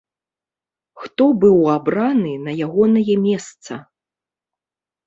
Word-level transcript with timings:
Хто 1.03 1.27
быў 1.45 1.57
абраны 1.75 2.33
на 2.49 2.57
ягонае 2.69 3.15
месца? 3.29 3.73